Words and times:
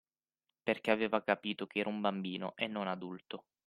Perché 0.63 0.89
aveva 0.89 1.21
capito 1.21 1.67
che 1.67 1.77
era 1.77 1.89
un 1.89 2.01
bambino 2.01 2.53
e 2.55 2.65
non 2.65 2.87
adulto 2.87 3.45